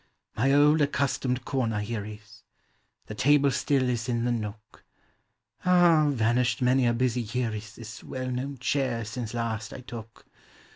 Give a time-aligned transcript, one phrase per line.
[0.35, 2.41] My old accustomed corner here is—
[3.05, 4.83] The table still is in the nook;
[5.63, 6.09] Ah!
[6.09, 10.25] vanished many a busy year i ■ This well known chair since last I took.